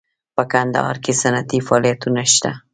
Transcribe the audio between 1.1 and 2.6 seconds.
صنعتي فعالیتونه شته